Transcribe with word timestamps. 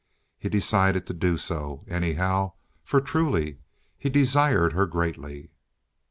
He 0.39 0.49
decided 0.49 1.05
to 1.05 1.13
do 1.13 1.37
so, 1.37 1.85
anyhow, 1.87 2.53
for 2.83 3.01
truly 3.01 3.59
he 3.99 4.09
desired 4.09 4.73
her 4.73 4.87
greatly. 4.87 5.51